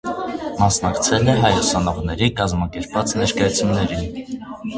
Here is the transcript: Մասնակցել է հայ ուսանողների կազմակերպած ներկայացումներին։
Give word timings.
Մասնակցել 0.61 1.29
է 1.33 1.35
հայ 1.43 1.51
ուսանողների 1.57 2.31
կազմակերպած 2.41 3.15
ներկայացումներին։ 3.21 4.43